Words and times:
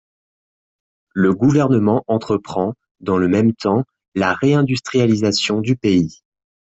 Le 1.13 1.31
Gouvernement 1.31 2.03
entreprend, 2.07 2.73
dans 3.01 3.19
le 3.19 3.27
même 3.27 3.53
temps, 3.53 3.83
la 4.15 4.33
réindustrialisation 4.33 5.61
du 5.61 5.75
pays. 5.75 6.23